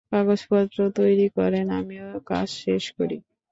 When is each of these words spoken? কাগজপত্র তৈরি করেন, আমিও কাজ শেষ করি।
কাগজপত্র 0.11 0.77
তৈরি 0.99 1.27
করেন, 1.37 1.65
আমিও 1.79 2.07
কাজ 2.29 2.47
শেষ 2.61 2.83
করি। 2.97 3.17